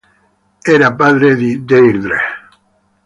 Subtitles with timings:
[0.75, 2.17] Era padre di Deirdre.